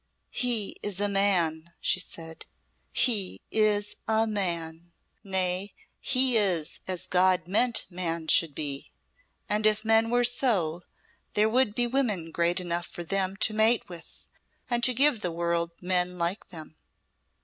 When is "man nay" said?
4.25-5.75